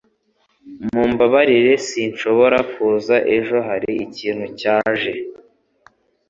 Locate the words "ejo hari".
3.35-3.91